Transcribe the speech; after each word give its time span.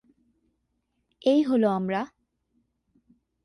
এই 1.21 1.41
হলো 1.43 1.67
আমরা। 1.69 2.01